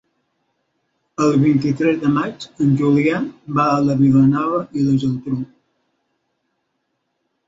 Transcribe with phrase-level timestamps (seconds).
[1.25, 3.19] El vint-i-tres de maig en Julià
[3.59, 5.37] va a Vilanova i la Geltrú.